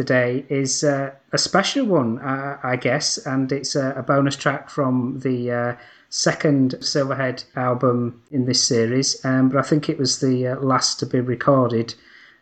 [0.00, 4.70] today is uh, a special one, uh, I guess, and it's a, a, bonus track
[4.70, 5.76] from the uh,
[6.08, 10.98] second Silverhead album in this series, um, but I think it was the uh, last
[11.00, 11.92] to be recorded.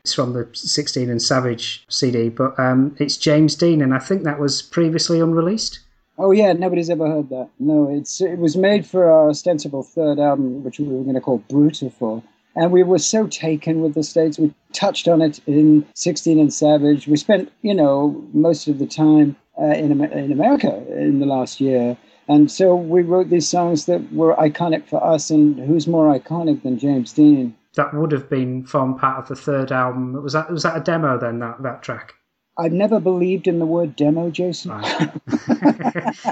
[0.04, 4.22] It's from the 16 and Savage CD, but um, it's James Dean, and I think
[4.22, 5.80] that was previously unreleased.
[6.16, 7.48] Oh yeah, nobody's ever heard that.
[7.58, 11.20] No, it's it was made for our ostensible third album, which we were going to
[11.20, 12.22] call Brutifor.
[12.58, 14.36] And we were so taken with the States.
[14.36, 17.06] We touched on it in 16 and Savage.
[17.06, 21.60] We spent, you know, most of the time uh, in, in America in the last
[21.60, 21.96] year.
[22.26, 25.30] And so we wrote these songs that were iconic for us.
[25.30, 27.54] And who's more iconic than James Dean?
[27.76, 30.20] That would have been formed part of the third album.
[30.20, 31.38] Was that was that a demo then?
[31.38, 32.14] That that track?
[32.58, 34.72] I've never believed in the word demo, Jason.
[34.72, 35.10] Right.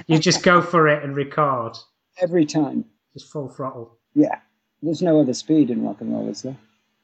[0.09, 1.79] you just go for it and record
[2.21, 2.85] every time.
[3.15, 3.97] Just full throttle.
[4.15, 4.41] Yeah.
[4.83, 6.57] There's no other speed in rock and roll, is there?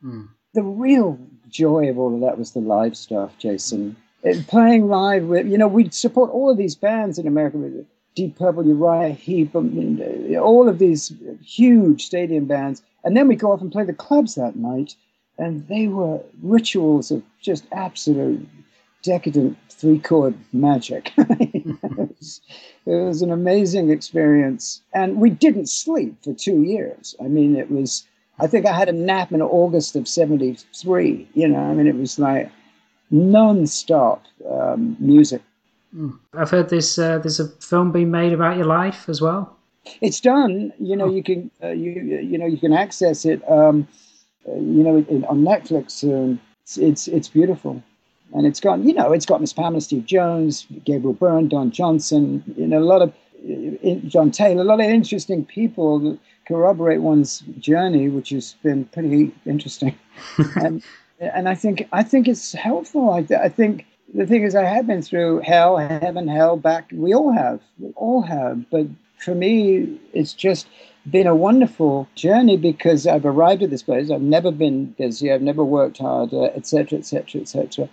[0.05, 0.29] Mm.
[0.55, 1.19] The real
[1.49, 3.97] joy of all of that was the live stuff, Jason.
[4.23, 7.87] It, playing live with, you know, we'd support all of these bands in America with
[8.15, 10.01] Deep Purple, Uriah Heep, um,
[10.41, 11.13] all of these
[11.43, 12.83] huge stadium bands.
[13.05, 14.95] And then we go off and play the clubs that night.
[15.39, 18.47] And they were rituals of just absolute
[19.03, 21.13] decadent three chord magic.
[21.17, 22.41] it, was,
[22.87, 24.81] it, was, an amazing experience.
[24.95, 27.15] And we didn't sleep for two years.
[27.21, 28.07] I mean, it was,
[28.39, 31.29] I think I had a nap in August of 73.
[31.35, 32.51] You know, I mean, it was like
[33.11, 35.43] non stop um, music.
[35.93, 36.11] Hmm.
[36.33, 39.57] I've heard this, uh, there's a film being made about your life as well.
[40.01, 40.73] It's done.
[40.79, 41.11] You know, oh.
[41.11, 43.43] you can uh, you you know you can access it.
[43.51, 43.89] Um,
[44.49, 44.97] uh, you know,
[45.29, 46.41] on Netflix soon.
[46.63, 47.83] It's, it's it's beautiful
[48.35, 52.43] and it's got you know it's got Miss Pamela Steve Jones, Gabriel Byrne, Don Johnson,
[52.57, 53.13] you know a lot of
[53.45, 58.85] uh, John Taylor, a lot of interesting people that corroborate one's journey, which has been
[58.87, 59.97] pretty interesting.
[60.57, 60.83] and
[61.19, 63.11] and I think I think it's helpful.
[63.11, 66.91] I, I think the thing is I have been through hell, heaven, hell, back.
[66.93, 68.69] We all have, we all have.
[68.71, 68.87] But
[69.19, 70.67] for me, it's just
[71.11, 74.11] been a wonderful journey because I've arrived at this place.
[74.11, 75.33] I've never been busy.
[75.33, 77.89] I've never worked harder, uh, etc., etc., etc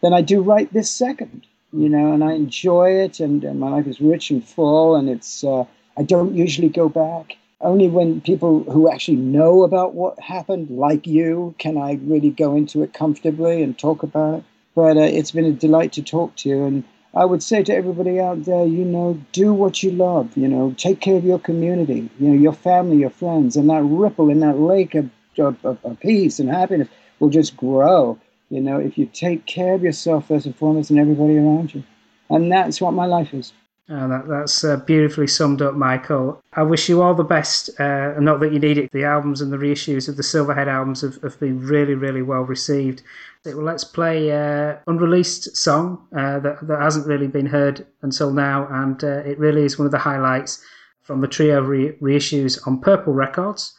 [0.00, 1.46] than I do right this second.
[1.72, 5.08] You know, and I enjoy it, and, and my life is rich and full, and
[5.08, 5.44] it's.
[5.44, 5.64] Uh,
[5.96, 7.36] I don't usually go back.
[7.60, 12.56] Only when people who actually know about what happened, like you, can I really go
[12.56, 14.44] into it comfortably and talk about it.
[14.74, 16.84] But uh, it's been a delight to talk to you, and
[17.14, 20.36] I would say to everybody out there, you know, do what you love.
[20.36, 23.82] You know, take care of your community, you know, your family, your friends, and that
[23.82, 26.88] ripple in that lake of, of, of peace and happiness
[27.20, 28.18] will just grow
[28.50, 31.82] you know, if you take care of yourself first and foremost and everybody around you.
[32.28, 33.52] And that's what my life is.
[33.92, 36.40] Oh, that, that's uh, beautifully summed up, Michael.
[36.52, 37.70] I wish you all the best.
[37.80, 38.92] Uh, not that you need it.
[38.92, 42.42] The albums and the reissues of the Silverhead albums have, have been really, really well
[42.42, 43.02] received.
[43.44, 48.68] Well, let's play uh, unreleased song uh, that, that hasn't really been heard until now,
[48.70, 50.64] and uh, it really is one of the highlights
[51.02, 53.74] from the trio re- reissues on Purple Records.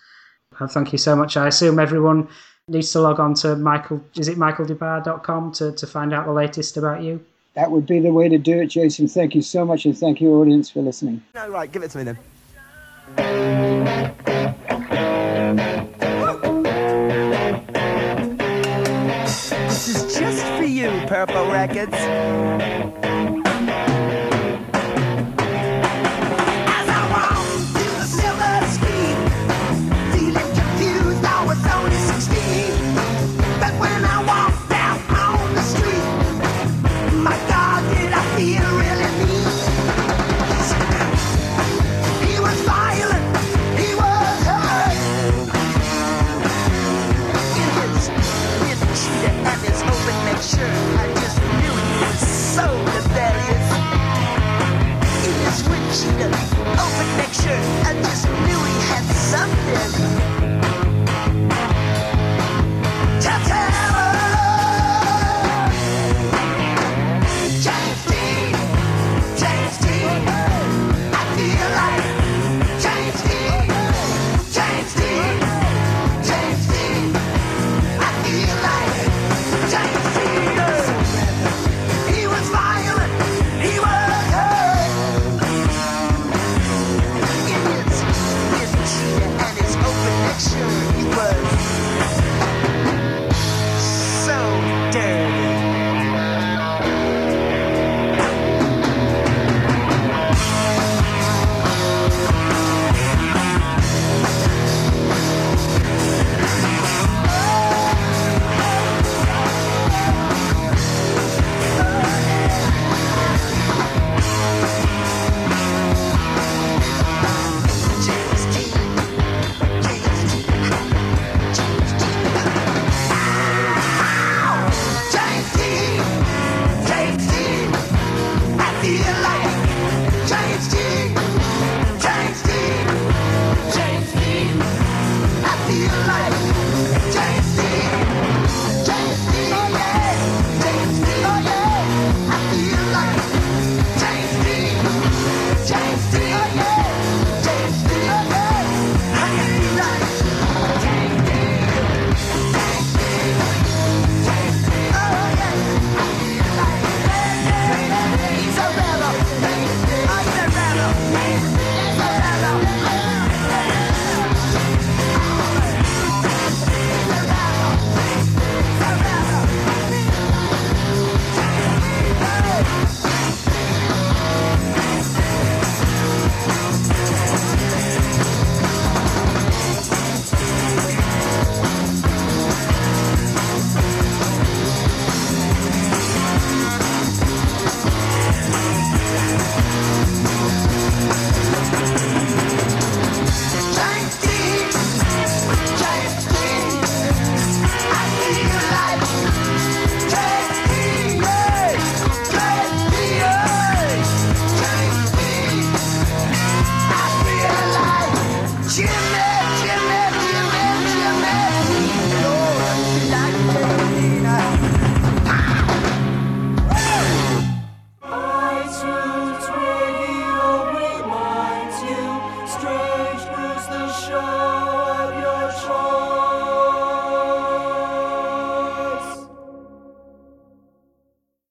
[0.60, 1.38] Uh, thank you so much.
[1.38, 2.28] I assume everyone
[2.72, 6.78] needs to log on to Michael, is it michaeldesbarres.com to, to find out the latest
[6.78, 7.24] about you?
[7.54, 9.08] That would be the way to do it, Jason.
[9.08, 11.22] Thank you so much, and thank you, audience, for listening.
[11.36, 12.18] No, right, give it to me then.
[19.68, 23.01] This is just for you, Purple Records.